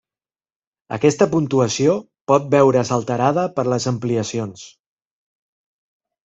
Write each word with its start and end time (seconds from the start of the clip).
Aquesta 0.95 1.27
puntuació 1.33 1.93
pot 2.31 2.47
veure's 2.55 2.93
alterada 2.97 3.45
per 3.59 3.67
les 3.69 3.87
ampliacions. 3.93 4.65